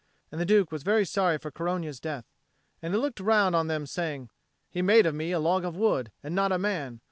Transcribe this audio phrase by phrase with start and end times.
[0.31, 2.25] And the Duke was very sorry for Corogna's death:
[2.81, 4.31] and he looked round on them all, saying,
[4.67, 6.99] "He made of me a log of wood, and not a man.